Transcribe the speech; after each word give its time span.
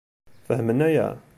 Fehmen 0.47 0.79
aya? 0.79 1.17